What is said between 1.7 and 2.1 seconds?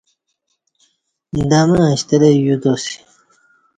ا